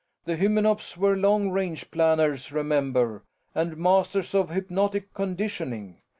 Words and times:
"The 0.25 0.35
Hymenops 0.35 0.97
were 0.97 1.15
long 1.15 1.51
range 1.51 1.91
planners, 1.91 2.51
remember, 2.51 3.21
and 3.53 3.77
masters 3.77 4.33
of 4.33 4.49
hypnotic 4.49 5.13
conditioning. 5.13 6.01